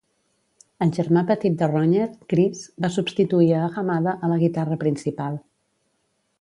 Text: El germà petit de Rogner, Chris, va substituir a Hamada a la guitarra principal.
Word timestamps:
El 0.85 0.93
germà 0.95 1.21
petit 1.31 1.59
de 1.59 1.67
Rogner, 1.73 2.07
Chris, 2.33 2.65
va 2.87 2.91
substituir 2.97 3.53
a 3.61 3.63
Hamada 3.83 4.17
a 4.29 4.33
la 4.35 4.41
guitarra 4.47 4.83
principal. 4.87 5.41